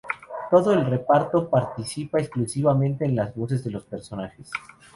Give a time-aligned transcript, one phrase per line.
[0.49, 4.49] Todo el reparto participa exclusivamente en las voces de los personajes.